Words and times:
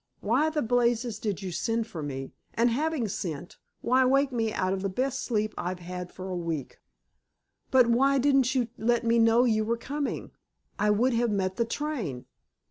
"Why 0.21 0.49
the 0.49 0.63
blazes 0.63 1.19
did 1.19 1.43
you 1.43 1.51
send 1.51 1.85
for 1.85 2.01
me? 2.01 2.31
And, 2.55 2.71
having 2.71 3.07
sent, 3.07 3.59
why 3.81 4.03
wake 4.03 4.31
me 4.31 4.51
out 4.51 4.73
of 4.73 4.81
the 4.81 4.89
best 4.89 5.23
sleep 5.23 5.53
I've 5.59 5.77
had 5.77 6.11
for 6.11 6.27
a 6.27 6.35
week?" 6.35 6.79
"But 7.69 7.85
why 7.85 8.17
didn't 8.17 8.55
you 8.55 8.69
let 8.79 9.03
me 9.03 9.19
know 9.19 9.43
you 9.43 9.63
were 9.63 9.77
coming? 9.77 10.31
I 10.79 10.89
would 10.89 11.13
have 11.13 11.29
met 11.29 11.57
the 11.57 11.65
train." 11.65 12.25